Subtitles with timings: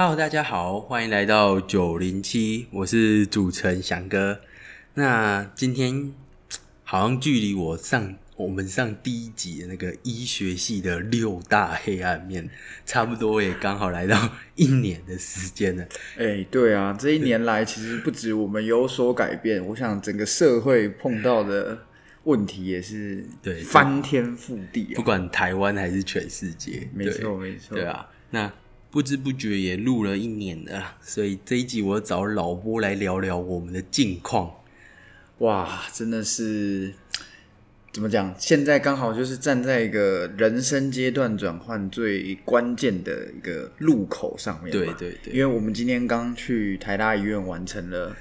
[0.00, 4.38] Hello，大家好，欢迎来到九零七，我是主持人翔哥。
[4.94, 6.14] 那今天
[6.84, 12.48] 好像距离我上我们上第一集的那个医学系的六大黑暗面，
[12.86, 14.16] 差不多也刚好来到
[14.54, 15.84] 一年的时间了。
[16.16, 21.76] 哎，对啊，这一年来其实不止我们有所改变，我想整个社会碰到的
[22.22, 25.04] 问题也是对翻天覆地、不啊。
[25.04, 28.08] 管台湾还是全世界，没对错没错对啊。
[28.30, 28.52] 那
[28.90, 34.54] 不知不觉也录了一年了，所以这一集我找老波来聊聊我们的近况。
[35.38, 36.94] 哇，真的是
[37.92, 38.34] 怎么讲？
[38.38, 44.70] 现在刚好就是站在一个人生阶段转换最关键的一个路口上面。
[44.70, 48.14] 对对对因为我们今天刚去台大医院完成了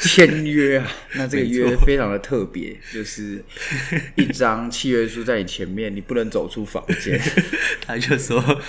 [0.00, 0.86] 签约啊，
[1.16, 3.42] 那这个约非常的特别，就是
[4.16, 7.18] 一张契约书在你前面，你不能走出房间。
[7.86, 8.60] 他就说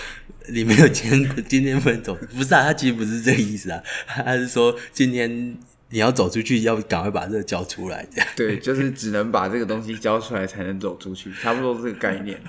[0.48, 1.12] 你没有签，
[1.48, 2.16] 今天不能走。
[2.16, 5.58] 不是啊，他其实不是这个意思啊，他是说今天
[5.94, 8.28] 你要走出去，要赶快把这个交出来，这样。
[8.36, 12.42] 对，就是只能把这个东西交出来才能走出去，差不多这个概念。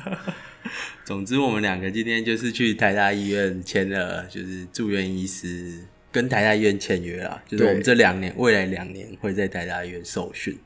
[1.04, 5.78] 总之，我们两个今天就是去台大医院签了，就是住院医师
[6.10, 10.58] 跟台大医院签约啦，就是我们对这两年未来两年会在台大医院受训、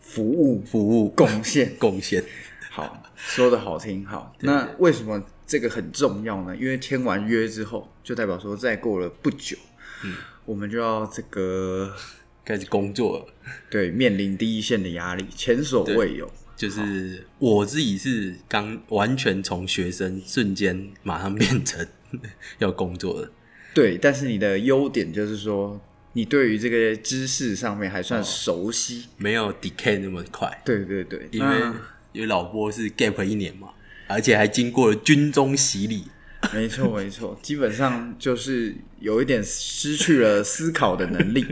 [0.00, 2.20] 服务服务、贡献， 贡献。
[2.68, 4.04] 好说的好听。
[4.04, 6.56] 好，那为什么这个很重要呢？
[6.56, 9.56] 因为签完约之后，就代表说再过了不久，
[10.04, 10.14] 嗯，
[10.48, 11.94] 我们就要这个
[12.42, 13.26] 开始工作了，
[13.68, 16.30] 对面临第一线的压力，前所未有。
[16.56, 21.86] 就是我自己是刚完全从学生瞬间马上变成
[22.60, 23.30] 要工作的，
[23.74, 25.78] 对，但是你的优点就是说，
[26.14, 29.04] 你对于这个知识上面还算熟悉。
[29.18, 30.62] 没有 decay 那么快。
[30.64, 31.74] 对对对，因为那
[32.12, 33.68] 因为老波是 gap 一年嘛，
[34.08, 36.04] 而且还经过了军中洗礼。
[36.52, 41.46] 没错没错，基本上就是有一点失去了思考的能力。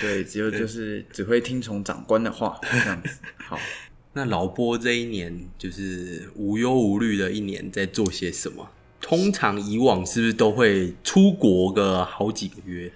[0.00, 3.18] 对，只有就是只会听从长官的话这样子。
[3.36, 3.58] 好，
[4.14, 8.68] 那老波这一年就是无忧无虑的一年，在做些什么？
[9.00, 12.90] 通常以往是不是都会出国个好几个月？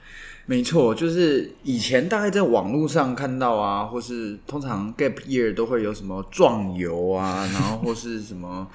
[0.47, 8.69] 没错，就是以前大概在网络上看到啊，或是通常 gap year 都会有什么壮游啊，然后或是什么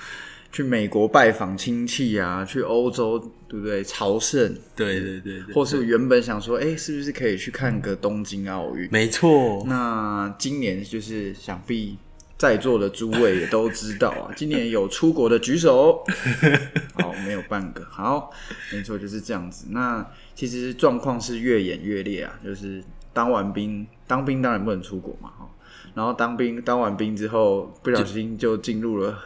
[0.55, 8.87] 去美国拜访亲戚啊，去欧洲对不对朝圣，对对对对，或是原本想说，哎，是不是可以去看个东京奥运？
[8.89, 11.97] 没错，那今年就是想必
[12.37, 16.01] 在座的诸位也都知道啊， 今年有出国的举手，
[16.95, 17.83] 好，没有半个。
[17.91, 18.31] 好，
[18.71, 19.65] 没错，就是这样子。
[19.71, 25.49] 那其实状况是越演越烈啊，就是当完兵，当兵当然不能出国嘛，哈。
[25.93, 29.17] 然后当兵，当完兵之后，不小心就进入了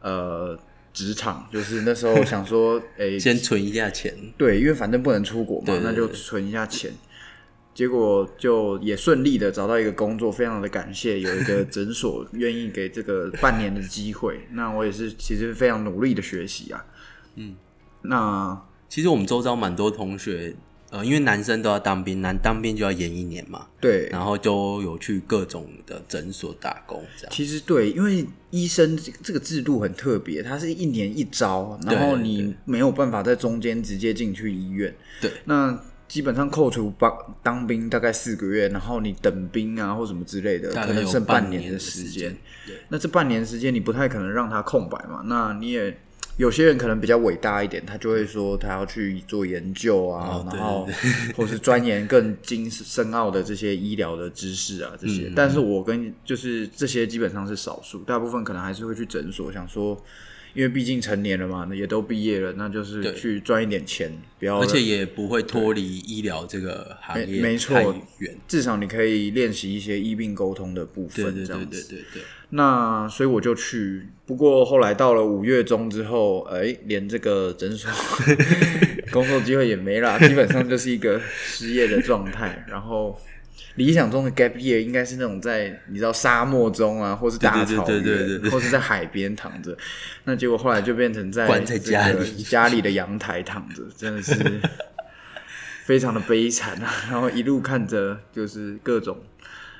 [0.00, 0.58] 呃
[0.92, 4.14] 职场， 就是那时候 想说，哎、先存一下钱。
[4.36, 6.92] 对，因为反正不能出国嘛，那就存一下钱。
[7.74, 14.40] 结果就也顺利的找到一个工作，非常的感谢 有一个诊所愿意给这个半年的机会。
[14.52, 16.82] 那我也是其实非常努力的学习啊。
[17.34, 17.54] 嗯，
[18.00, 18.58] 那
[18.88, 20.56] 其实我们周遭蛮多同学，
[20.90, 27.32] 呃，因为男生都要当兵，男当兵就要延一年嘛，对，然后就有去各种的诊所打工，这样。
[27.32, 34.94] 其实对，因为医生这这个制度很特别，它是一年一招，然后你没有办法在中间直接进去医院。
[35.20, 35.76] 对，那
[36.06, 42.34] 基本上扣除当当兵大概四个月，然后你等兵啊或什么之类的，可能剩半年的时间。
[42.64, 45.22] 对，那这半年时间你不太可能让他空白嘛？
[45.24, 45.98] 那你也
[46.36, 50.88] 有些人可能比较伟大一点，他就会说他要去做研究啊，哦然后
[51.36, 55.32] 或是钻研更精深奥的这些医疗的知识啊，这些。
[55.34, 60.00] 但是我跟就是这些基本上是少数，大部分可能还是会去诊所，想说。
[60.56, 68.34] 因为毕竟成年了嘛，也都毕业了，那就是去赚一点钱，不要而且也不会脱离医疗这个行业没没错远。
[68.48, 71.88] 至少你可以练习一些医病沟通的部分，这样子。
[71.88, 77.90] 对对对，那所以我就去，不过后来到了五月中之后，哎、连这个诊所
[79.12, 82.64] 工作机会也没啦，基本上就是一个失业的状态。
[82.66, 83.20] 然后
[83.76, 89.76] 理想中的 gap year 应该是那种在你知道沙漠中啊，或是大草原，对对对对对或是在海边躺着。
[90.24, 94.34] 那结果后来就变成在关在这个家里家里的阳台躺着，真的是
[95.84, 96.90] 非常的悲惨啊。
[97.10, 99.18] 然后一路看着就是各种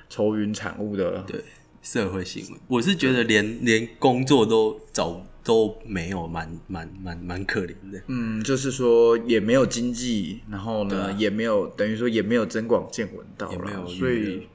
[0.08, 1.42] 愁云惨雾的对
[1.82, 8.02] 社会新闻，我是觉得连连工作都找都没有，蛮蛮蛮蛮可怜的。
[8.08, 14.48] 嗯，就是说也没有经济，然后呢、也没有等于说也没有增广见闻到了，所以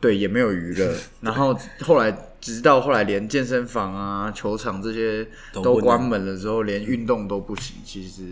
[0.00, 0.96] 对也没有娱乐。
[1.22, 7.78] 然后后来直到后来连健身房啊、球场这些都关门了之后，连运动都不行。
[7.84, 8.22] 其实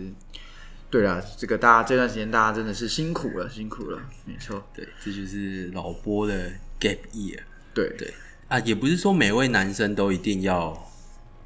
[0.89, 7.39] 对啦，这个大家这段时间大家真的是辛苦了，辛苦了，没错，对，这就是老波的 gap year。
[7.73, 8.13] 对对
[8.47, 10.90] 啊，也不是说每位男生都一定要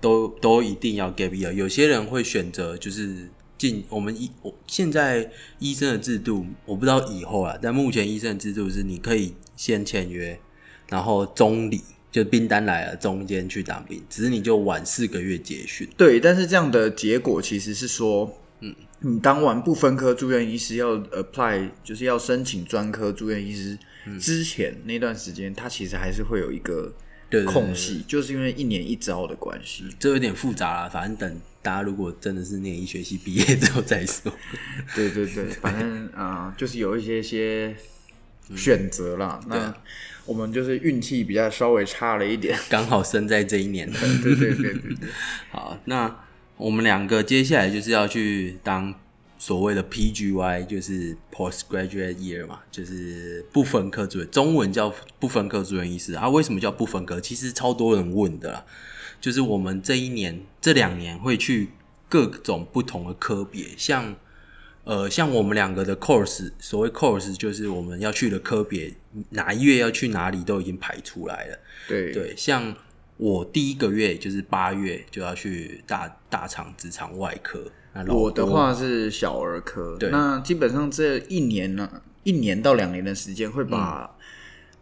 [0.06, 10.40] 都都一定要 gap year，有些人会选择就是进我们医我现在医生的制度，我不知道以后啊，但目前医生的制度是你可以先签约，
[10.90, 11.82] 然后中里
[12.12, 15.90] 就兵单来了，中间去当兵，只是你就晚四个月结训。
[15.98, 23.76] 对，但是这样的结果其实是说，嗯，你当完不分科住院医师要 apply，就是要申请专科住院医师
[24.20, 26.94] 之前那段时间，他其实还是会有一个
[27.44, 29.84] 空隙，就是因为一年一招的关系。
[30.00, 34.32] 这有点复杂了，反正等大家如果真的是念医学系毕业之后再说。
[34.96, 37.76] 对对对，反正啊、呃就是有一些些
[38.56, 39.40] 选择啦。
[39.48, 39.74] 那
[40.26, 42.58] 我们就是运气比较稍微差了一点。
[42.70, 43.92] 刚好生在这一年。
[43.92, 45.10] 对对对对对，
[45.52, 46.24] 好，那
[46.58, 48.94] 我们两个接下来就是要去当
[49.38, 56.30] 所谓的 PGY，就是 Postgraduate Year 嘛，就是不分科主任，中文叫不分科主任医师啊。
[56.30, 57.20] 为什么叫不分科？
[57.20, 58.66] 其实超多人问的啦，
[59.20, 61.70] 就是我们这一年、这两年会去
[62.08, 64.16] 各种不同的科别，像。
[64.86, 68.94] 呃，像我们两个的 course，所谓 course 就是我们要去的科别，
[69.32, 71.58] 哪一月要去哪里都已经排出来了。
[71.88, 72.76] 对对，像
[73.18, 77.72] 我第一个月就是八月就要去大大肠直肠外科。
[78.08, 84.12] 我的话是小儿科，对那基本上这一年呢，一年到两年的时间会把。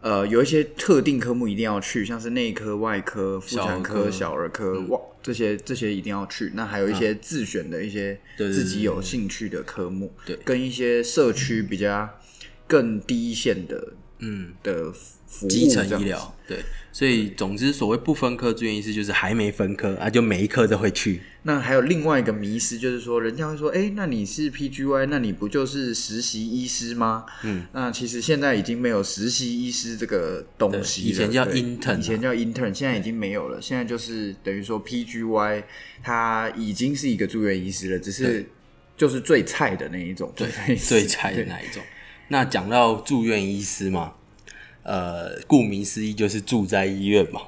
[0.00, 6.52] 呃，有一些特定科目一定要去，像是内科、外科、妇产科、小小儿科，哇，这些这些一定要去。
[6.52, 12.06] 那还有一些自选的一些自己有兴趣的科目，对跟一些社区比较
[12.66, 16.58] 更低线的嗯，的服务，医疗对，
[16.92, 21.22] 所以总之所谓不分科住院医师就是还没分科啊，就每一科都会去。
[21.46, 27.26] 那还有另外一个迷思，就是说，人家会说，哎、那你是 PGY，那你不就是实习医师吗？
[27.42, 31.08] 嗯，那其实现在已经没有实习医师这个东西了。
[31.08, 33.60] 以前叫 intern 啊以前叫 intern，现在已经没有了。
[33.60, 35.64] 现在就是等于说 PGY，
[36.02, 38.48] 他已经是一个住院医师了，只是
[38.96, 41.82] 就是最菜的那一种，对住院医，师最菜的那一种。
[42.28, 44.14] 那讲到住院医师嘛，
[44.82, 47.42] 呃，顾名思义就是住在医院嘛。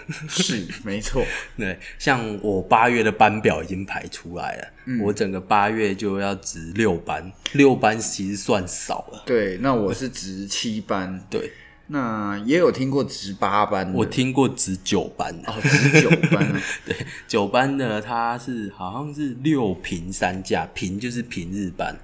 [0.28, 1.24] 是没错。
[1.56, 9.22] 对，像我八月的班表已经排出来了，嗯我整个八月就要值六班，六班其实算少了。
[9.26, 11.52] 对，那我是值七班，对
[11.88, 16.62] 那也有听过值八班的，我听过值九班的，哦值九班啊。
[16.86, 16.96] 对，
[17.28, 21.94] 九班的他是好像是六平三假，平就是平日班，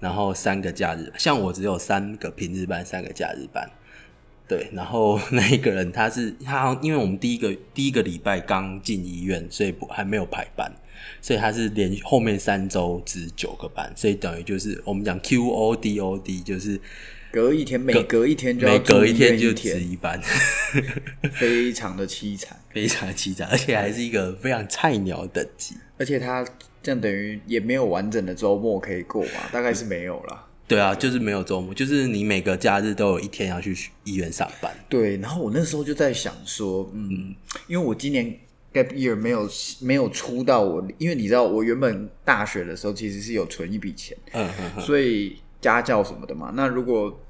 [0.00, 3.68] 然后三个假日，像我只有三个平日班，三个假日班。
[4.46, 10.70] 对，然后 那一个人他是他，因为我们第一个第一个礼拜刚进医院，所以不还没有排班，
[11.20, 16.78] 所以他是连后面三周值九个班，所以等于就是我们讲 Q O D O D，就是
[17.32, 20.20] 隔一天，每隔一天就要每隔一天就值一班，
[21.32, 22.60] 非常的凄惨。
[22.70, 25.74] 非常的凄惨，而且还是一个非常菜鸟等级。
[25.96, 26.44] 而且他
[26.82, 30.46] 这样等于也没有完整的周末可以过嘛，大概是没有啦。
[30.66, 34.74] 对啊，就是没有周末，就是你每个假日都有一天要去医院上班。
[34.88, 37.34] 对，然后我那时候就在想说，嗯，
[37.66, 38.26] 因为我今年
[38.72, 39.48] gap year 没有
[39.80, 46.50] 没有出到我，因为你知道我原本大学的时候其实是有存一笔钱，嗯哼哼，所以家教什么的嘛。
[46.56, 47.20] 那如果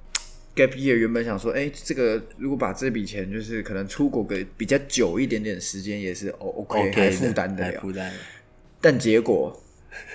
[0.55, 7.81] gap year 原本想说，哎、这个如果把这笔钱就是可能出国个比较久一点点时间也是哦 OK，, OK，还的负担得了。
[7.81, 8.15] 负担了。
[8.81, 9.61] 但结果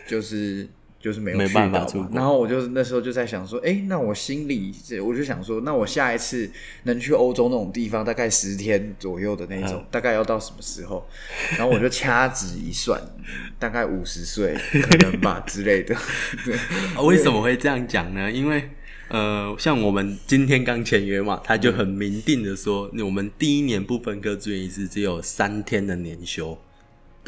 [0.07, 0.65] 就是
[0.99, 6.49] 就是没有去到嘛办法出国然后我就那时候就在想说，哎、那我心里我就想说，那我下一次
[6.83, 11.07] 能去欧洲那种地方，大概十天左右的那种，嗯大概要到什么时候？
[11.57, 13.01] 然后我就掐指一算，
[13.57, 15.95] 大概五十岁可能吧之类的。
[17.03, 18.29] 为什么会这样讲呢？
[18.31, 18.69] 因为
[19.07, 26.55] 呃，像我们今天刚签约嘛，他就很明定的说，我们第一年不分科住院医师只有三天的年休，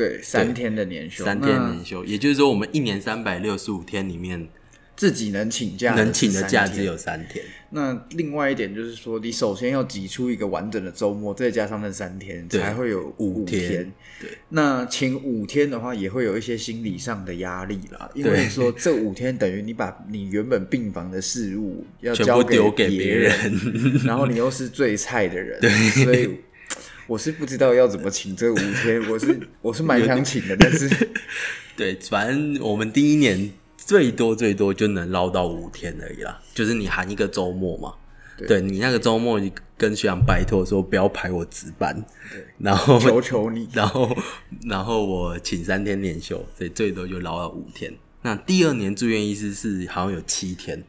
[0.02, 4.48] 对，三天的年休，三天年休，也就是说，我们一年三百六十五天里面
[4.96, 7.46] 自己能请假能请的假只有三天。
[7.70, 13.94] 那另外一点就是说，你首先要挤出一个完整的周末，再加上那三天，才会有五天天。
[14.20, 23.32] 对，那请五天的话，也会有一些心理上的压力啦，因对为说这五天等于你把你原本病房的事物要交给别别人，
[24.04, 25.62] 然后你又是最菜的人，
[26.04, 26.28] 所以
[27.12, 30.90] 我是不知道要怎么请这五天，我是我是蛮想请的，但是
[31.76, 37.96] 对，反正我们第一年最多最多就能捞到五天而已啦，就是你含一个周末嘛。
[38.48, 42.02] 对你那个周末，你跟学长拜托说不要排我值班，
[42.58, 44.18] 然后求求你，然后
[44.64, 47.94] 然后我请三天年休，所以最多就捞到五天。
[48.22, 50.82] 那第二年住院医师是好像有七天，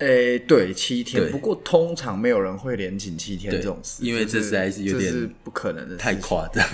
[0.00, 1.30] 诶、对，七天。
[1.30, 6.66] 不过通常没有人会连请七天对这种事，因为这是实在是有点不可能的太夸张。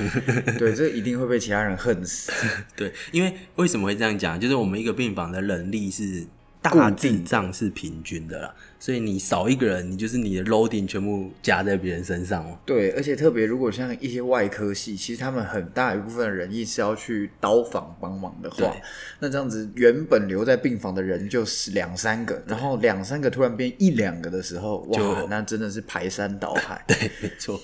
[0.59, 2.33] 对，这一定会被其他人恨死。
[2.75, 4.41] 对，因为为什么会这样讲？
[4.41, 6.27] 就是我们一个病房的人力是
[6.71, 12.59] 大固致定上是平均的啦，所以你少一个人，你就是你的 loading 全部加在别人身上哦。
[12.65, 18.77] 对，而且特别如果像一些外科系，其实他们很大一部分人力是要去刀房帮忙的话，
[19.21, 26.85] 那这样子原本留在病房的人就是两三个，然后两三个突然变一两个的时候，哇，那真的是排山倒海。
[26.89, 27.61] 对，没错，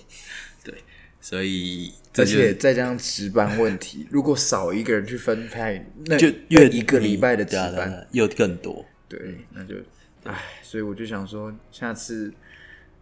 [0.64, 0.74] 对，
[1.20, 8.84] 所以而且再加上值班问题，如果少一个人去分派，那就越一个礼拜的值对啊啊班，又更多。
[9.18, 9.74] 对，那就
[10.24, 12.32] 唉，所以我就想说，下次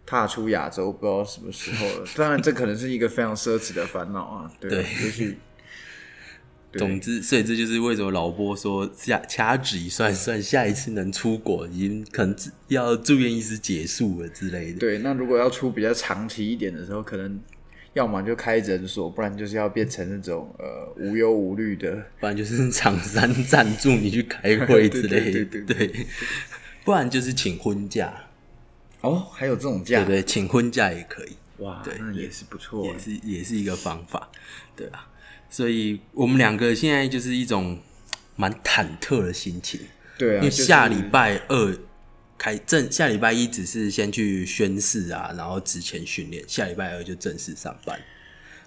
[0.05, 2.07] 踏出亚洲，不知道什么时候了。
[2.17, 4.51] 当然，这可能是一个非常奢侈的烦恼啊。
[4.59, 5.37] 对，对也许
[6.73, 14.79] 总之，所以这就是为什么老波说下掐指一算，算下一次能出国，已经可能自要住院医师结束了之类的。
[14.79, 14.97] 对。
[14.99, 17.39] 那如果要出比较长期一点的时候，可能
[17.93, 22.03] 要么就开诊所，不然就是要变成那种呃无忧无虑的。
[22.19, 25.87] 不然就是厂商赞助你去开会之类的，对对对。
[25.87, 26.07] 对
[26.83, 28.11] 不然就是请婚假，
[29.01, 32.91] 哦，还有这种假，对对，请婚假也可以，哇，对那也是不错欸。
[32.91, 34.31] 也是也是一个方法，
[34.75, 35.07] 对啊，
[35.47, 37.77] 所以我们两个现在就是一种
[38.35, 39.79] 蛮忐忑的心情，
[40.17, 41.77] 对啊，因为下礼拜二
[42.41, 47.99] 开正，下礼拜一只是先去宣誓啊，然后之前训练，下礼拜二就正式上班。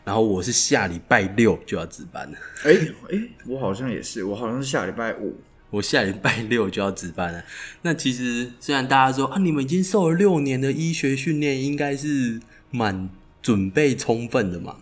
[0.04, 2.72] 然后我是下礼拜六就要值班了，哎
[3.10, 5.34] 哎，我好像也是，我好像是下礼拜五。
[5.70, 7.44] 我下礼拜六就要值班了。
[7.82, 12.40] 那其实虽然大家说啊，你们已经受了六年的医学训练，应该是
[12.70, 13.10] 蛮
[13.42, 14.76] 准备充分的嘛。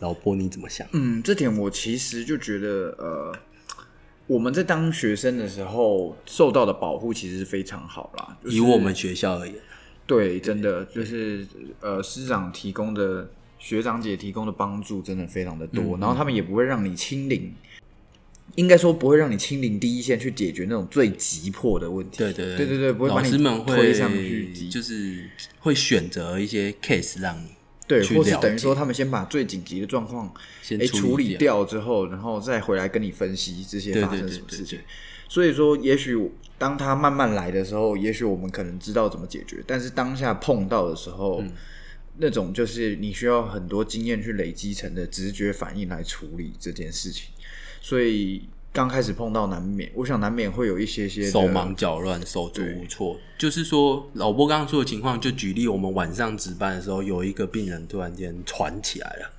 [0.00, 0.84] 老婆你怎么想？
[0.90, 3.38] 嗯，这点我其实就觉得，呃，
[4.32, 8.36] 我们在当学生的时候受到的保护其实是非常好啦。
[8.42, 9.54] 就是以我们学校而言，
[10.06, 11.46] 对，真的就是
[11.80, 17.52] 呃，师长提供的、学长姐提供的帮助真的非常的嗯多，然后他们也不会让你清零，
[18.54, 22.18] 应该说不会让你清零第一线去解决那种最急迫的问题。
[22.18, 25.28] 对对对对对不会把老你推上去就是
[25.60, 27.48] 会选择一些 case 让你
[28.00, 30.32] 对，或是等于说他们先把最紧急的状况
[30.62, 31.62] 先诶处理掉。
[31.64, 34.84] 之后，然后再回来跟你分析这些发生什么事情对。
[35.28, 41.52] 所以说，也许当他慢慢来的时候，也许我们可能知道怎么解决，但是当下碰到的时候，嗯
[42.18, 47.28] 那种就是你需要很多经验去累积成的直觉反应来处理这件事情。
[47.80, 59.30] 所以刚开始碰到难免，我想难免会有一些些手忙脚乱、手足无措，就是说，老波刚刚说的情况，就举例，我们晚上值班的时候，有一个病人突然间喘起来了，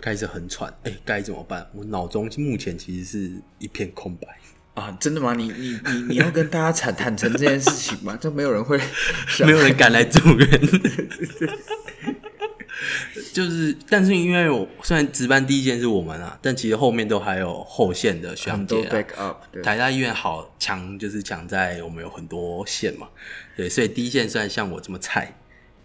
[0.00, 1.68] 开始很喘，哎、该怎么办？
[1.74, 4.28] 我脑中目前其实是一片空白。
[4.74, 5.34] 啊，真的吗？
[5.34, 8.16] 你你你你要跟大家坦坦诚这件事情吗？
[8.20, 8.80] 就没有人会
[9.26, 10.48] 想， 没有人敢来住院。
[13.32, 18.94] 就是，但是因为我虽然值班第一线是我们啊，但其实后面都还有后线的学长姐啊。
[18.94, 19.62] back up，对。
[19.62, 23.08] 台大医院好强，就是强在我们有很多线嘛，
[23.56, 25.36] 对，所以第一线虽然像我这么菜，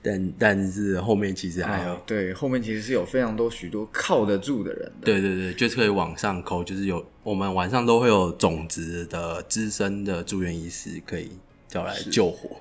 [0.01, 5.05] 但但是后面其实还有，啊对，后面其实是有非常多许多靠得住的人的。
[5.05, 11.31] 对对对，就是可以往上扣，就是有我们晚上都会有种子的资深的住院医师可以
[11.67, 12.57] 叫来救火。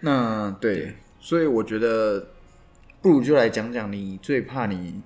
[0.00, 2.28] 那对，所以我觉得
[3.06, 5.00] 不如就来讲讲你最怕你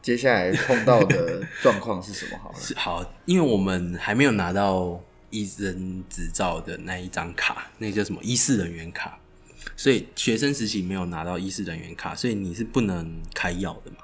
[0.00, 2.56] 接下来碰到的 状况是什么好了。
[2.60, 5.00] 是好，因为我们还没有拿到
[5.30, 9.18] 医生执照的那一张卡，那叫什么医师人员卡，
[9.74, 13.96] 所以学生时期没有拿到医师人员卡，所以你是不能开药的嘛。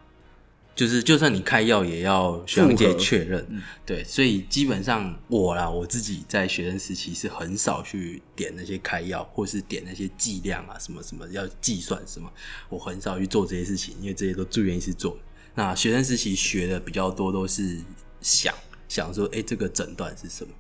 [0.81, 3.47] 就是，就算你开药，也要学长姐确认。
[3.85, 12.33] 对，所以基本上我啦，我自己在学生时期是很少去点那些开药，或是点那些剂量啊，什么什么要计算什么，
[12.71, 15.15] 我很少去做这些事情，因为这些都住院医师做。
[15.55, 17.77] 那学生时期学的比较多都是
[18.23, 18.55] 想
[18.89, 20.51] 想说，哎、这个诊断是什么，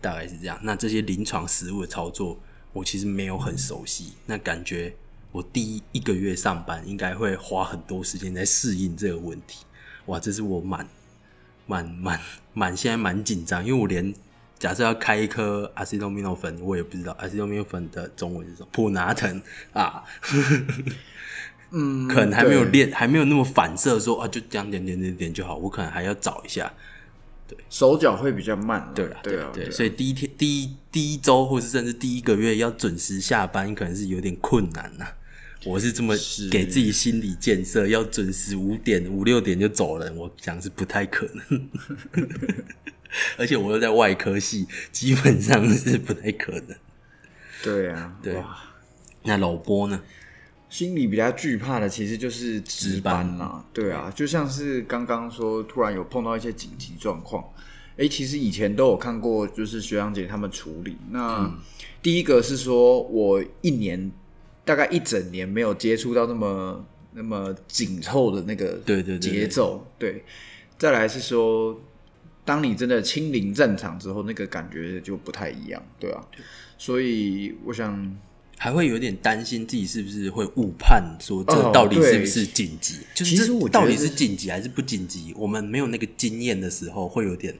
[0.00, 0.56] 大概是这样。
[0.62, 2.40] 那这些临床实务的操作，
[2.72, 4.12] 我其实没有很熟悉。
[4.26, 4.94] 那感觉
[5.34, 9.64] 我第一一个月上班，应该会花很多时间在适应这个问题。
[10.06, 10.86] 哇，这是我蛮
[11.66, 12.20] 蛮蛮
[12.52, 14.14] 蛮现在蛮紧张，因为我连
[14.60, 20.04] 假设要开一颗阿司匹诺粉，我也不知道阿司匹诺粉的中文是什么，普拿疼啊，
[21.72, 26.72] 嗯，可能还没有对练，还没有那么反射说啊，就这样点点点点就好，我可能还要找一下。
[27.48, 28.92] 对手脚会比较慢啦。
[28.94, 35.04] 对啦，对啊，对，啊所以第一天、第一第一周，或是甚至第一个月要准时下班，可能是有点困难呐、
[35.64, 41.68] 我是这么是给自己心理建设，要准时五点五六点就走人，我想是不太可能。
[43.38, 46.76] 而且我又在外科系，基本上是不太可能。
[47.62, 48.58] 对啊，对哇
[49.22, 50.02] 那老波呢？
[50.68, 57.44] 心里比较惧怕的其实就是值班啦，对啊，就像是刚刚说，突然有碰到一些紧急状况，
[57.96, 60.96] 诶，其实以前都有看过，就是学长姐他们处理。
[61.10, 61.58] 那、嗯
[62.02, 64.12] 第一个是说我一年
[64.64, 68.78] 大概一整年没有接触到那么那么紧凑的那个
[69.18, 70.24] 节奏，对。
[70.76, 71.80] 再来是说，
[72.44, 76.20] 当你真的亲临战场之后，那个感觉就不太一样，对啊。
[76.76, 78.16] 所以我想，
[78.58, 82.96] 还会有点担心自己是不是会误判，说这哦到底是不是紧急？
[83.14, 85.32] 就是到底是紧急还是不紧急？
[85.36, 87.54] 我们没有那个经验的时候，会有点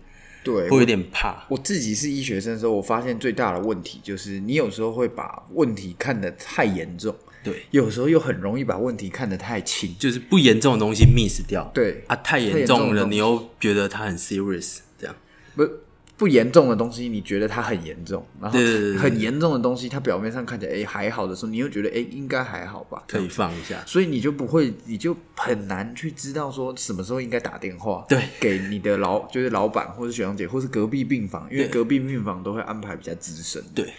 [0.44, 1.44] 对会有点怕。
[1.48, 9.96] 我自己是医学生的时候，我发现最大的问题就是，你有时候会把问题看得太严重，对，有时候又很容易把问题看得太轻。
[9.98, 11.68] 就是不严重的东西 miss 掉。
[11.74, 15.16] 对啊，太太严重了，你又觉得它很 serious，这样
[15.56, 15.66] 不
[16.16, 18.56] 不严重的东西，你觉得它很严重，然后
[18.96, 23.02] 很严重的东西，它表面上看起来哎还好的时候，你又觉得哎应该还好吧？
[23.08, 23.82] 可以放一下。
[23.84, 33.92] 所以你就不会，你就很难去知道说什么时候应该打电话，对，给你的老就是老板或是学长姐，或是隔壁病房，因为隔壁病房都会安排比较资深的，对，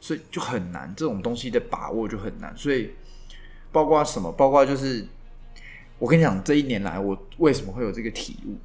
[0.00, 2.50] 所以就很难，这种东西的把握就很难。
[2.56, 2.90] 所以
[3.70, 4.32] 包括什么？
[4.32, 5.06] 包括就是
[5.98, 8.56] 我跟你讲，这一年来我为什么会有这个体悟，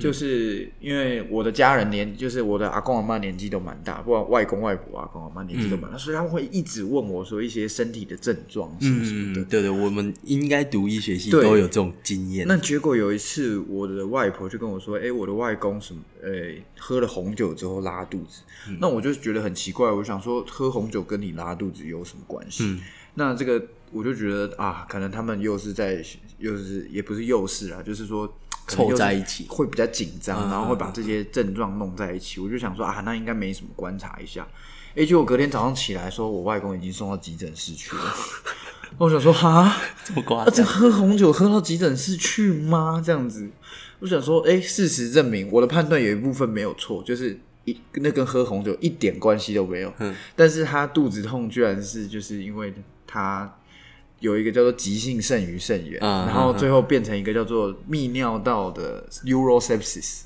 [0.00, 9.40] 就是因为我的家人年，就是我的阿公阿妈年纪都蛮大，不管外公外婆、阿公阿妈年纪都蛮大，所以他们会一直问我说一些身体的症状什么什么的。
[9.42, 12.46] 嗯，对对，我们应该读医学系都有这种经验。
[12.48, 18.42] 那结果有一次，我的外婆就跟我说：“哎、我的外公什么，哎、喝了红酒之后拉肚子。
[18.68, 22.64] 嗯那我就觉得很奇怪，我想说，喝红酒跟你拉肚子有什么关系？
[22.64, 22.80] 嗯
[23.14, 26.02] 那这个我就觉得啊，可能他们又是在，
[26.38, 28.32] 又是也不是又是啊，就是说
[28.70, 32.40] 凑在一起会比较紧张，嗯然后会把这些症状弄在一起。
[32.40, 34.46] 我就想说啊，那应该没什么，观察一下。
[34.96, 38.02] 哎、结果隔天早上起来说，我外公已经送到急诊室去了。
[38.98, 39.76] 我想说哈。
[40.04, 40.66] 这么夸啊，这张？
[40.66, 43.00] 喝红酒喝到急诊室去吗？
[43.04, 43.48] 这样子，
[44.00, 49.92] 我想说，哎、事实证明我的判断有一部分没有错，就是一那跟喝红酒一点关系都没有。
[49.98, 52.74] 嗯但是他肚子痛，居然是就是因为
[53.06, 53.54] 他
[54.20, 60.20] 有一个叫做急性肾盂肾炎，嗯然后最后变成一个叫做泌尿道的 urosepsis。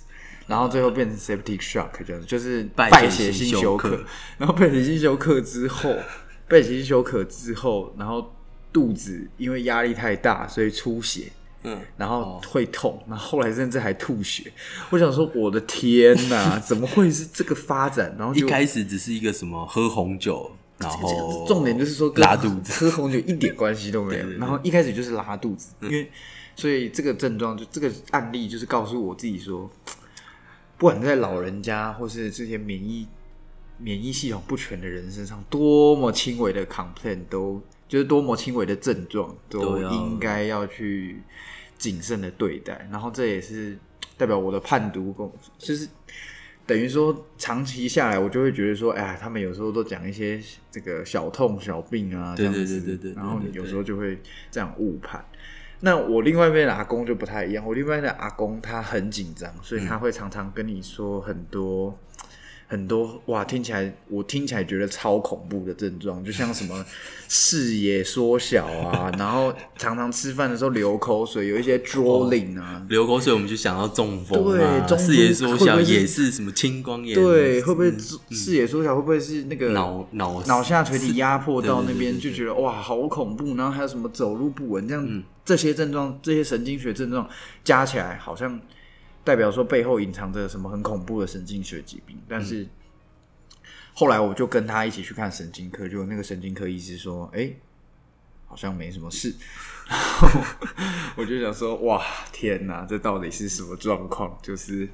[0.46, 4.04] 然后最后变成 septic shock，这样子就是败败血血性休克克。
[4.36, 5.96] 然后败血性休克之后，
[6.46, 8.30] 败血性休克之后，然后
[8.70, 14.52] 肚子因为压力太大，所以出血，嗯，然后会痛，然后后来甚至还吐血。
[14.90, 18.14] 我想说，我的天哪， 怎么会是这个发展？
[18.18, 24.22] 然后就一开始只是一个什么喝红酒，然这重点就是说跟拉肚子，喝红酒一点关系都没有。
[24.22, 26.10] 对对对然后一开始就是拉肚子，因为
[26.56, 29.70] 所以这个症状就这个案例就是告诉我自己说，
[30.76, 33.06] 不管在老人家或是这些免疫
[33.78, 41.22] 免疫系统不全的人身上，多么轻微的 complaint 都就是多么轻微的症状都应该要去
[41.78, 42.88] 谨慎的对待。
[42.90, 43.78] 然后这也是
[44.16, 45.88] 代表我的判读功，就是
[46.66, 54.18] 等于说长期下来，我就会觉得说，哎呀，他们有时候都讲一些这个小痛小病啊，这对对样子，对对对对然后你有时候就会
[54.50, 55.24] 这样误判。
[55.80, 61.98] 那我另外一边的阿公就不太一样，我另外一边的阿公他很紧张，所以他会常常跟你说很多。
[62.66, 66.84] 很多哇，听起来我听起来觉得超恐怖的症状，就像什么
[67.28, 77.92] 视野缩小啊， 然后常常吃饭的时候流口水，有一些 drooling 啊，流口水，我们就想到中风对啊，中视野缩小也是什么青光眼，对，会不会
[78.30, 78.96] 视野缩小？
[78.96, 83.54] 会不会是那个脑脑脑下垂体压迫到那边，就觉得哇，好恐怖。
[83.56, 87.28] 然后还有什么走路不稳，这样、嗯这些症状，这些神经学症状
[87.62, 88.58] 加起来，好像
[89.24, 92.16] 代表说背后隐藏着什么很恐怖的神经学疾病。
[92.28, 92.66] 但是、
[93.94, 97.50] 后来我就跟他一起去看神经科，就那个神经科医师说，哎、
[98.46, 99.34] 好像没什么事。
[99.88, 100.28] 然 后
[101.16, 104.38] 我就想说，哇，天哪，这到底是什么状况？
[104.42, 104.88] 就是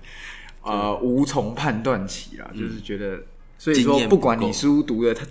[0.63, 3.23] 呃，无从判断起啦，就是觉得，
[3.57, 5.25] 所以说不不管你够书读的他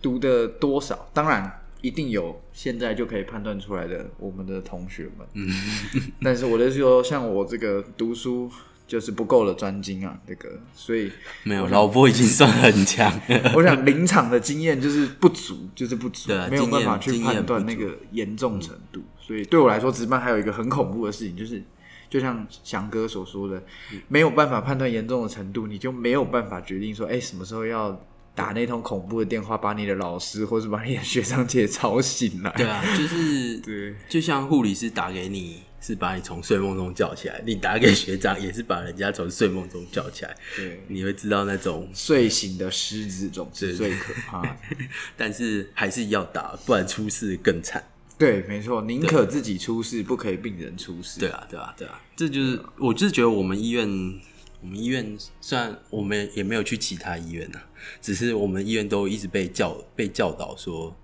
[0.00, 5.48] 读的多少，当然一定有现在就可以判断出来的我们的同学们，嗯，
[6.22, 8.50] 但是我的是说，像我这个读书
[8.86, 11.12] 就是不够的专精啊，这个，所以
[11.44, 13.12] 没有，老波已经算很强。
[13.54, 19.02] 我想临场的经验就是不足，就是不足没有办法去判断那个严重程度。
[19.20, 21.62] 所以对我来说，值班还有一个很恐怖的事情，就是
[22.08, 23.62] 就像翔哥所说的，
[24.08, 28.04] 没有办法判断严重的程度，你就没有办法决定说，哎、什么时候要
[28.38, 32.50] 打那通恐怖的电话，把你的老师或是把你的学长姐吵醒来。
[32.52, 40.36] 对啊，就是 对就像护理师打给你，是把你从睡梦中叫起来；你打给学长，也是把人家从睡梦中叫起来。
[40.54, 44.56] 对，你会知道那种，睡醒的狮子总是最可怕的。
[45.18, 47.84] 但是还是要打，不然出事更惨。
[48.16, 51.18] 对，没错，宁可自己出事，不可以病人出事。
[51.18, 54.37] 对啊，对啊，对啊，这就是我就是觉得我们医院，我
[54.68, 57.68] 们医院虽然我们也没有去其他医院啊，
[58.00, 60.94] 只是我们医院都一直被教被教导说，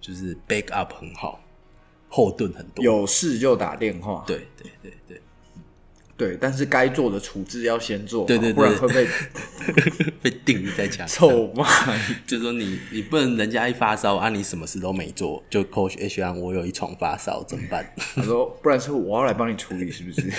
[0.00, 1.40] 就是 back up 很好，
[2.08, 2.84] 后盾很多。
[2.84, 4.24] 有事就打电话。
[4.26, 5.22] 对对对对，
[6.16, 9.06] 对，但是该做的处置要先做好，对对对不然会被
[10.22, 11.28] 被定在墙上。
[11.28, 11.66] 臭骂。
[12.26, 17.92] 就说你你不能人家一发烧啊，你什么事都没做，就 coach HR，我有一床发烧怎么办？
[18.16, 20.30] 他说，不然是我要来帮你处理，是不是？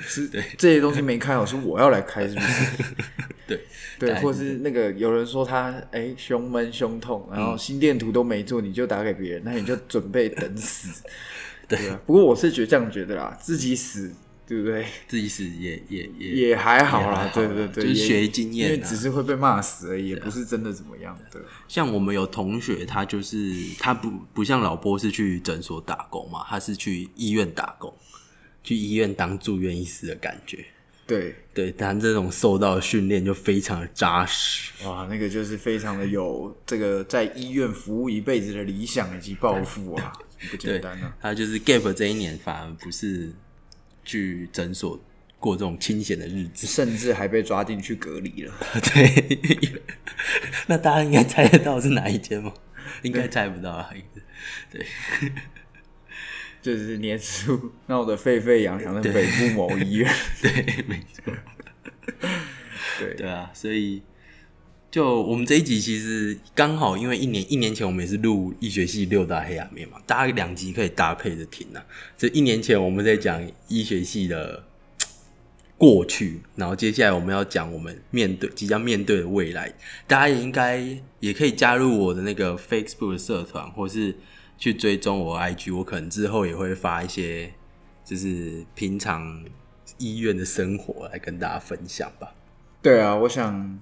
[0.00, 2.64] 是这些东西没开好，是我要来开，是不是？
[3.48, 3.60] 对
[3.98, 11.02] 对，或是那个有人说他哎、胸闷胸痛，然后心电图都没做，你就打给别人，那你就准备等死。
[11.66, 14.12] 对啊，不过我是觉得这样觉得啦，自己死
[14.50, 14.84] 对不对？
[15.06, 21.40] 自己死也也也也还好啦，对对对，就是学经验啊因为只是会被骂死而已，也不是真的怎么样的。
[21.68, 27.94] 像我们有同学，他就是他不不像老波是去诊所打工嘛，他是去医院打工，
[28.64, 30.64] 去医院当住院医师的感觉。
[31.06, 34.72] 对，对，但这种受到的训练就非常的扎实。
[34.84, 40.12] 哇，那个就是非常的有这个在医院服务一辈子的理想以及抱负啊，
[40.50, 43.32] 不对简单啊。，他就是 Gap 这一年反而不是
[44.04, 44.98] 去诊所
[45.38, 46.66] 过这种清闲的日子。
[46.66, 48.54] 甚至还被抓进去隔离了。
[48.94, 49.38] 对，
[50.66, 52.52] 那大家应该猜得到是哪一间吗？
[53.02, 53.90] 应该猜不到啊。
[54.70, 54.84] 对，
[56.60, 61.32] 就是年初闹得沸沸扬扬的北部某医院， 对，没错。
[62.98, 64.02] 对对啊，所以
[64.90, 71.84] 就我们这一集其实刚好，因为一年一年前我们也是录医学系六大黑暗面嘛，大家两集可以搭配着听啊。
[72.18, 74.64] 这一年前我们在讲医学系的
[75.78, 79.72] 过去，然后接下来我们要讲我们面对即将面对的未来，
[80.08, 80.84] 大家也应该
[81.20, 84.16] 也可以加入我的那个 Facebook 的社团，或是
[84.58, 87.52] 去追踪我 IG，我可能之后也会发一些
[88.04, 89.44] 就是平常
[89.98, 92.34] 医院的生活来跟大家分享吧。
[92.82, 93.78] 对啊，我想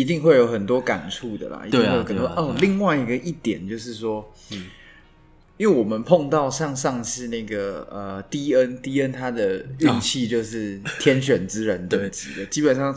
[0.00, 1.62] 一定会有很多感触的啦。
[1.66, 2.54] 一定对啊会有很多哦。
[2.60, 4.66] 另外一个一点就是说，嗯，
[5.56, 12.96] 因为我们碰到像上次那个呃 D N D N 他的运气就是天选之人等级的，基本上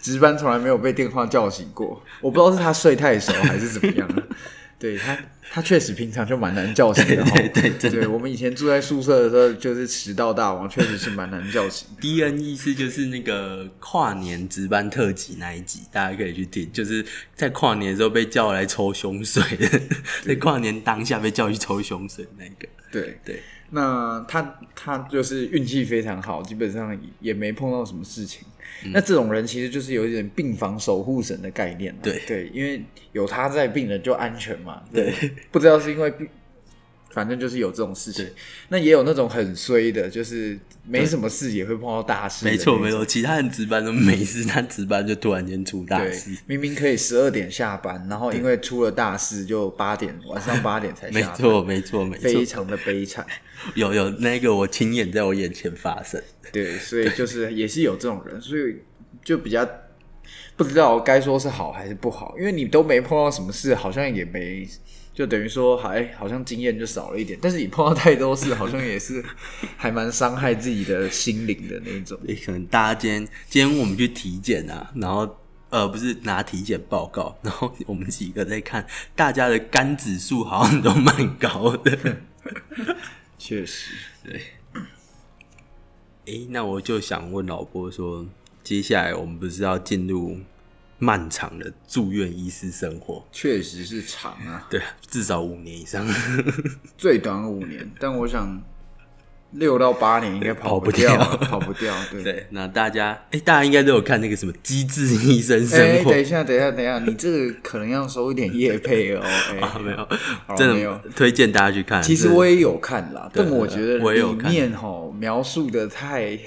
[0.00, 2.00] 值班从来没有被电话叫醒过。
[2.20, 4.22] 我不知道是他睡太熟还是怎么样啊。
[4.82, 5.16] 对他，
[5.52, 7.30] 他确实平常就蛮难叫醒的哦。
[7.32, 11.86] 对对对对我们以前住在宿舍的时候，就是迟到大王，确实是蛮难叫醒。
[12.00, 19.80] D N 意思就是那个跨年值班特辑那一集，大家可以去听，就是在跨年的时候被叫来抽凶水的，
[20.26, 22.68] 在跨年当下被叫去抽凶水那个。
[22.90, 23.40] 对，对，
[23.70, 28.44] 那他他就是运气非常好，基本上也没碰到什么事情。
[28.92, 32.20] 那这种人其实就是有一点病房守护神的概念、啊，对。
[32.26, 34.82] 对，因为有他在，病人就安全嘛。
[34.92, 35.12] 对，
[35.50, 36.28] 不知道是因为病，
[37.12, 38.26] 反正就是有这种事情。
[38.68, 42.44] 那也有那种很衰的，就是没什么事也会碰到大事。
[42.44, 53.24] 没错没错，其他人值班都没事，他值班就突然间出大事。，明明可以十二点下班，然后因为出了大事，就八点晚上 八点才下班，没错没错没错，非常的悲惨。
[53.74, 56.20] 有有那个我亲眼在我眼前发生。
[56.50, 58.78] 对， 所以就是也是有这种人，所以
[59.22, 59.68] 就比较
[60.56, 64.68] 不知道该说是好还是不好，因为你都没碰到什么事，好像也没，
[65.14, 69.22] 就等于说还好像经验就少了一点，但是你碰到太多事，好像也是
[69.76, 72.18] 还蛮伤害自己的心灵的那种。
[72.26, 82.16] 也可能大家今天今天我们去体检啊，然后呃不是拿体检报告，然后我们几个在看，大家的肝指数好像都蛮高的。
[83.38, 83.94] 确实，
[84.24, 84.40] 对
[86.24, 88.24] 诶，那我就想问老波说，
[88.62, 90.38] 接下来我们不是要进入
[91.02, 93.26] 漫长的住院医师生活？
[93.32, 96.06] 确实是长啊，对啊，至少五年以上。
[96.96, 98.62] 最短五年，但我想
[99.50, 101.92] 六到八年应该跑跑不掉，跑不掉。
[102.12, 102.22] 对。
[102.22, 109.20] 对，那大家哎，大家应该都有看那个什么《机智医生哎、生活等》一下，等一下，等一下，你这个可能要收一点业配哦。
[109.50, 109.80] 哎、啊？
[109.84, 110.08] 没有，
[110.56, 112.00] 真的没有推荐大家去看。
[112.00, 116.38] 其实我也有看啦，对但我觉得里面哈描述的太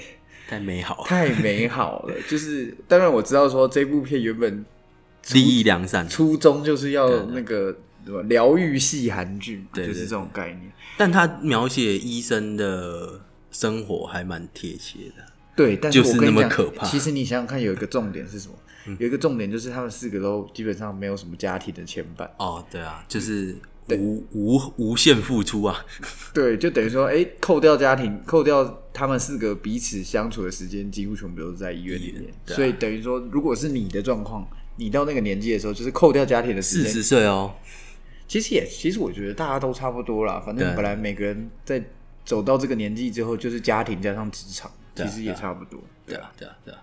[0.48, 2.14] 太美好了，太美好了。
[2.28, 4.64] 就是当然我知道说这部片原本
[5.32, 6.08] 利益良善。
[6.08, 10.72] 初衷就是要那个什么疗愈系韩剧嘛，对对就是这种概念。
[10.96, 15.24] 但他描写医生的生活还蛮贴切的。
[15.54, 18.54] 对，但是就是那么我跟你讲，可怕其实你想想看，有一个重点是什么？
[19.00, 22.28] 有一个重点就是他们四个都基本上没有什么家庭的牵绊。
[22.36, 23.56] 哦，对啊，就是
[23.90, 25.84] 无无无限付出啊。
[26.34, 32.24] 对，就等于说，哎、扣掉家庭，扣掉他们四个彼此相处的时间，几乎全部都是在医院里面。
[32.46, 34.46] 所以等于说，如果是你的状况，
[34.76, 37.54] 你到那个年纪的时候，就是扣掉家庭的时间，四十岁哦，
[38.26, 40.42] 其实也，其实我觉得大家都差不多啦。
[40.44, 41.82] 反正对本来每个人在
[42.24, 45.80] 走到这个年纪之后，就是家庭加上职场，其实也差不多。
[46.04, 46.80] 对啊，对啊，对啊。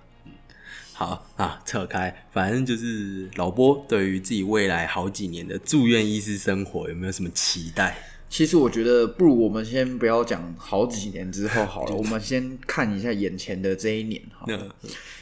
[0.94, 7.98] 嗯，好啊，扯开，反正就是老波对于自己未来好几年的住院医师生活有没有什么期待？
[8.30, 14.58] 其实我觉得，不如我们先不要讲好几 年之后好了，我们先看一下眼前的这一年哈，那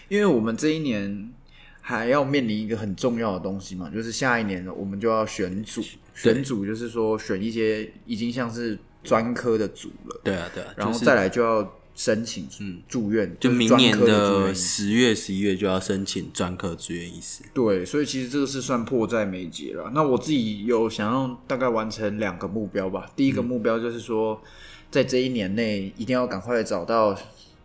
[0.07, 1.29] 因为我们这一年
[1.81, 5.83] 还要面临一个很重要的东西嘛，就是下一年我们就要选组，
[6.15, 11.61] 选组就是说选一些已经像是专科的组了，对啊，对啊，然后再来就要
[12.01, 12.47] 申请
[12.87, 17.43] 住院，就明年的十月、十一月就要申请专科住院医师。
[17.53, 19.91] 对，所以其实这个是算迫在眉睫了。
[19.93, 23.07] 那我自己有想要大概完成两个目标吧。
[23.15, 24.41] 第一个目标就是说，
[24.89, 27.15] 在这一年内一定要赶快找到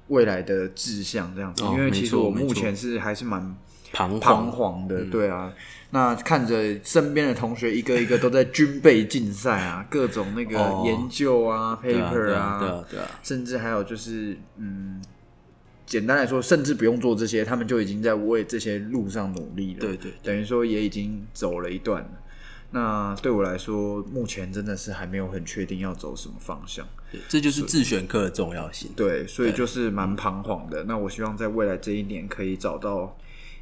[0.09, 1.63] 未来的志向，这样子。
[1.65, 3.57] 哦因为其实我目前是还是蛮
[3.93, 5.53] 彷彷徨，的，对啊。
[5.91, 15.01] 那看着身边的同学一个一个都在军备竞赛啊， 各种那个哦研究啊、，paper 啊，对啊，对啊，甚至还有就是，嗯，
[15.87, 19.81] 简单来说，甚至不用做这些，他们就已经在为这些路上努力了。
[19.81, 22.11] 对对对等于说也已经走了一段了。
[22.73, 26.85] 那对我来说，目前真的是还没有很确定要走什么方向。
[27.13, 28.91] 对这就是自选课的重要性。
[28.97, 30.83] 对，所以就是蛮彷徨的。
[30.83, 33.17] 那我希望在未来这一年可以找到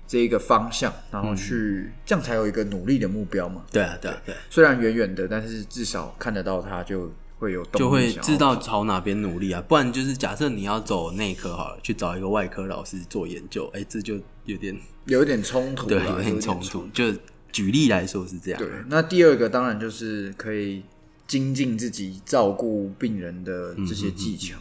[0.07, 3.65] 这一个方向，然后去、这样才有一个努力的目标嘛。
[3.73, 9.63] 对啊，对啊，对啊，虽然远远的，但是至少看得到它，就会有动就会知道朝哪边努力啊。
[9.67, 14.15] 不然就是假设你要走内科好了，去找一个外科老师做研究，哎，这就
[14.45, 16.87] 有点有一点冲突对，有点冲突。
[16.93, 17.13] 就
[17.51, 18.61] 举例来说是这样。
[18.61, 20.83] 对，那第二个当然就是可以
[21.27, 24.57] 精进自己照顾病人的这些技巧。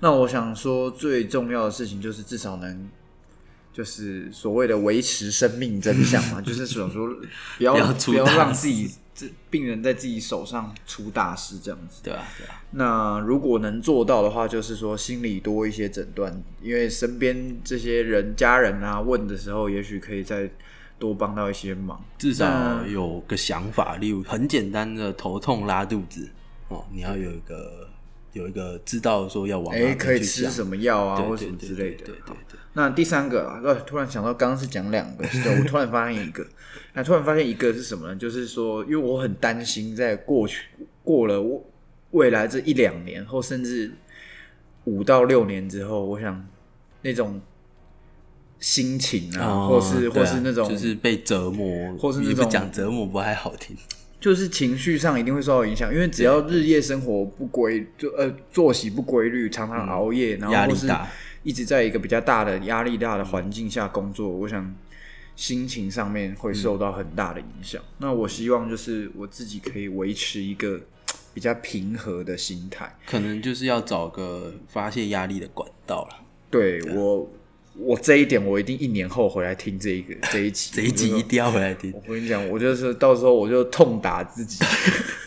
[0.00, 2.90] 那我想说，最重要的事情就是至少能，
[3.72, 7.08] 就是所谓的维持生命真相嘛， 就是想说
[7.56, 12.00] 不要不要让自己这病人在自己手上出大事这样子。
[12.02, 20.50] 对啊，对啊，那如果能做到的话，就是说心里多一些诊断，因为身边这些人家人啊问的时候，也许可以再
[20.98, 22.02] 多帮到一些忙。
[22.18, 26.28] 至少有个想法，例如很简单的头痛拉肚子
[26.68, 27.88] 哦，你要有一个
[28.32, 32.04] 有一个知道说要往哪哎，边可以去吃什么药啊，对或什么之类的。
[32.04, 35.24] 对对对那第三个啊，呃，突然想到，刚刚是讲两个，
[35.58, 36.46] 我突然发现一个，
[36.94, 38.16] 那突然发现一个是什么呢？
[38.16, 40.62] 就是说，因为我很担心，在过去
[41.04, 41.42] 过了
[42.12, 43.92] 未来这一两年，或甚至
[44.84, 46.46] 五到六年之后，我想
[47.02, 47.40] 那种
[48.58, 53.76] 心情啊，哦或是啊或是那种就是被折磨，或是那种讲折磨不太好听。
[54.18, 61.10] 就是情绪上一定会受到影响，因为只要日夜生活不规，就呃作息不规律，常常熬夜，然后或是压力大
[61.42, 64.74] 一直在一个比较大的压力大的环境下工作，我想
[65.34, 67.82] 心情上面会受到很大的影响。
[67.98, 70.80] 那我希望就是我自己可以维持一个
[71.34, 72.96] 比较平和的心态。
[73.06, 76.24] 可能就是要找个发泄压力的管道了。
[76.50, 77.30] 对我，
[77.76, 84.62] 我这一点我一定一年后回来听这一个这一集， 这一集一定要回来听，我跟你讲，我就是到时候我就痛打自己。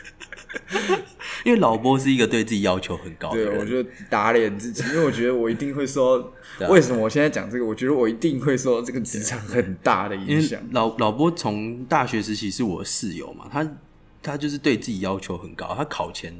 [1.46, 3.60] 因为老波是一个对自己要求很高的对，人。
[3.60, 6.32] 我就打脸自己，因为我觉得我一定会受到。
[6.58, 7.66] 对啊为什么我现在讲这个？
[7.66, 10.62] 我觉得我一定会受到这个职场很大的影响。
[10.72, 13.68] 老 老波从大学时期是我的室友嘛，他
[14.24, 16.34] 他就是对自己要求很高，他考前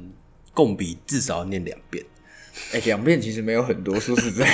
[0.54, 2.04] 共笔至少要念两遍。
[2.72, 4.48] 哎、两遍其实没有很多，说实在，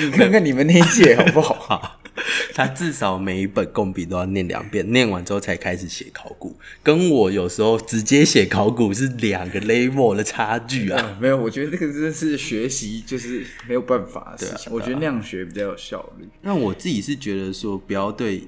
[0.00, 2.00] 你看看你们那一届好不好？
[2.54, 11.02] 他至少每一本共笔都要念两遍，念完之后才开始写考古，跟我有时候直接写考古是两个 level 的差距啊。
[11.02, 14.72] 啊，没有，我觉得那个真的是学习，就是没有办法的事情。
[14.72, 16.28] 我觉得那样学比较有效率。
[16.42, 18.44] 那我自己是觉得说，不要对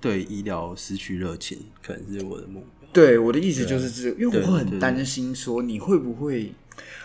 [0.00, 2.88] 对医疗失去热情，可能是我的目标。
[2.92, 6.52] 对，我的意思就是这个，因为我很担心说你会不会，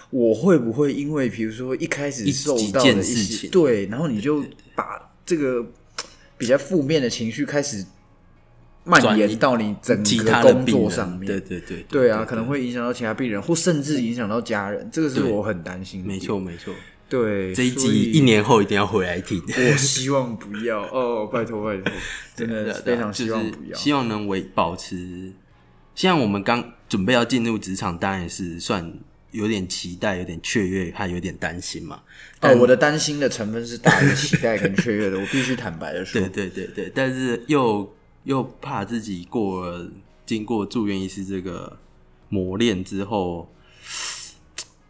[0.10, 4.44] 我会不会因为比如说一开始一受到的一些事情对，然后你就
[4.76, 5.66] 把这个
[6.40, 7.86] 比较负面的情绪开始
[8.86, 16.08] 蔓延到你整其个工他的病人作上面，对对对对啊，可能会影响到其他病人，或甚至影响到家人，这个是对我很担心的。
[16.08, 16.74] 没，错没错。
[17.10, 19.44] 对，这一所以集一年后一定要回来听。
[19.46, 21.92] 我希望不要哦，拜托拜托，
[22.36, 23.78] 真的非常希望就是不要。
[23.78, 25.34] 希望能维保持。
[25.96, 28.94] 像我们刚准备要进入职场，当然也是算
[29.32, 32.02] 有点期待，有点雀跃，还有点担心嘛。
[32.42, 36.20] 哦，我的担心的成分是大于期待跟雀跃的，我必须坦白的说。
[36.22, 39.90] 对对对对，但是又又怕自己过了
[40.26, 41.78] 经过住院医师这个
[42.30, 43.52] 磨练之后，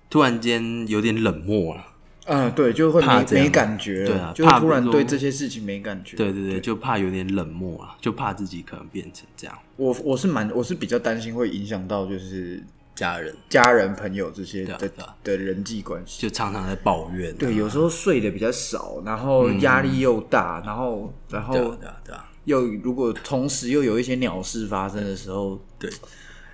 [0.09, 1.85] 突然间有点冷漠了。
[2.31, 6.15] 嗯，对，就会没没感觉了，对啊就怕突然对这些事情没感觉。
[6.15, 9.57] 对对对，就怕有点冷漠啊，就怕自己可能变成这样。
[9.77, 12.63] 我我是蛮我是比较担心会影响到就是
[12.99, 13.33] 家人。
[13.47, 14.91] 家人朋友这些的
[15.23, 16.21] 的人际关系。
[16.21, 25.89] 就常常在抱怨、啊，对，有时候睡得比较少，然后压力又大，然后然后对啊对啊，又如果同时又有一些鸟事发生的时候，对，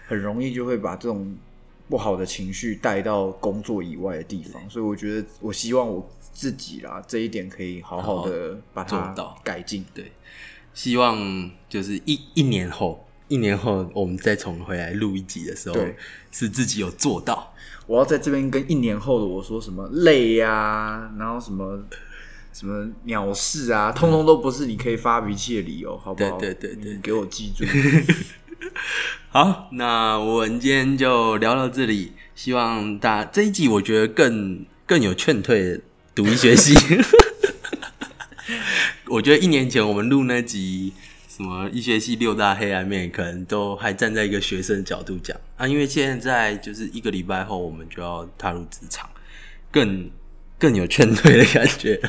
[0.07, 1.35] 很容易就会把这种
[1.89, 4.69] 不好的情绪带到工作以外的地方。
[4.69, 9.39] 所以我觉得，我希望我自己啦这一点可以好好的把它做到。
[9.43, 9.83] 改进。
[9.93, 10.11] 对，
[10.73, 15.77] 希望就是一一年后，一年后我们再重回来录一集的时候，
[16.31, 17.53] 是自己有做到。
[17.87, 21.79] 我要在这边跟一年后的我说什么累呀、然后什么
[22.53, 26.37] 什么鸟事啊，通通都不是你可以发脾气的理由，好不好？
[26.39, 27.63] 对对对给我记住。
[29.29, 32.13] 好，那我们今天就聊到这里。
[32.33, 35.81] 希望大这一集我觉得更更有劝退
[36.13, 36.73] 读医学系。
[39.07, 40.93] 我觉得一年前我们录那集
[41.35, 49.09] 什么医学系六大黑暗面，可能都还站在一个学生的角度讲啊，因为现在就是一个礼拜后我们就要踏入职场，
[49.69, 50.09] 更
[50.57, 52.01] 更有劝退的感觉。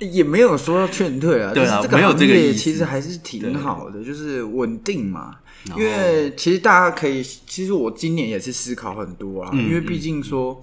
[0.00, 5.36] 也没有说要劝退啊，对啊没有行业这个意思其实还是挺好的，就是稳定嘛。
[5.76, 10.60] 因为其实大家可以，其实我今年也是思考很多啊，嗯因为毕竟说，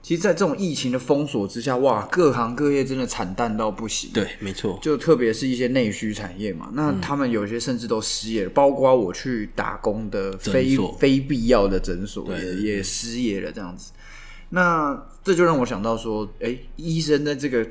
[0.00, 4.10] 其实，在这种疫情的封锁之下，哇，各行各业真的惨淡到不行。
[4.14, 13.92] 对，没错，就特别是一些内需产业嘛，那他们有些甚至都失业了，包括我去打工的非非必要的诊所也也失业了，这样子。
[14.50, 17.66] 那这就让我想到说，哎、医生的这个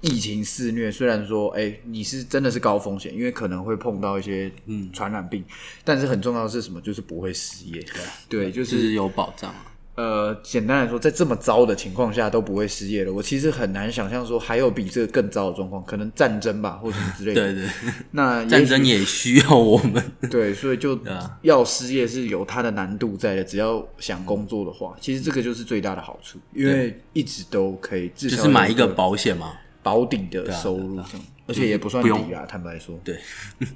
[0.00, 5.44] 疫情肆虐，虽然说，哎、你是真的是高风险，因为可能会碰到一些嗯传染病，
[5.84, 6.80] 但是很重要的是什么？
[6.80, 7.84] 就是不会失业。
[8.30, 9.54] 对，就就是是有保障。
[9.94, 17.52] 呃，简单来说，在这么糟的情况下都不会失业了，我其实很难想象说还有比这个更糟的状况，可能战争吧，或什么之类的。
[17.52, 17.70] 对对，
[18.12, 20.02] 那战争也需要我们。
[20.30, 23.44] 对，所以就啊要失业是有它的难度在的。
[23.44, 29.52] 只要想工作的话，其实这个就是最大的好处，因为一直都可以至少就是买一个保险嘛。
[29.82, 31.00] 保底的啊收入，
[31.48, 32.46] 而且也不算低啊。
[32.48, 33.18] 坦白说，对，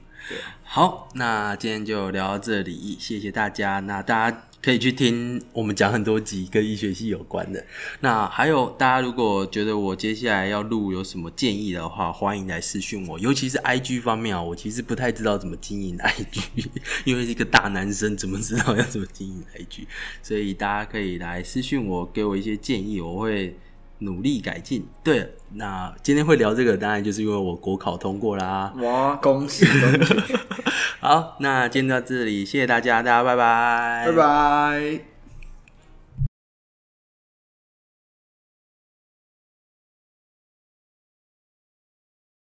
[0.63, 3.81] 好，那今天就聊到这里，谢谢大家。
[3.81, 7.65] 那大家可以去听我们讲很多集跟医学系有关的。
[8.01, 16.67] 那还有大家如果觉得我接下来要录有什么建议的话，欢迎来私讯我，尤其是 IG 方面啊，我其实不太知道怎么经营 IG，
[17.07, 19.87] 因为一个大男生怎么知道要怎么经营 IG，
[20.21, 23.57] 所以大家可以来私讯我，给我一些建议，我会。
[23.99, 24.87] 努力改进。
[25.03, 28.73] 对，那今天会聊这个，当然就是因为我国考通过啦。
[28.79, 30.15] 哇，恭喜恭喜，
[31.01, 35.16] 好，那今天到这里，谢谢大家，大家拜拜，拜拜。